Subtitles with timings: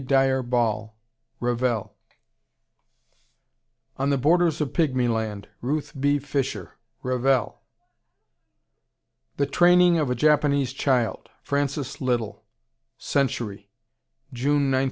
[0.07, 0.97] Dyer Ball
[1.39, 1.93] Revell.
[3.97, 6.17] On the Borders of Pigmy Land, Ruth B.
[6.17, 7.61] Fisher Revell.
[9.37, 12.43] "The Training of a Japanese Child," Francis Little
[12.97, 13.69] Century,
[14.33, 14.79] June, 1913.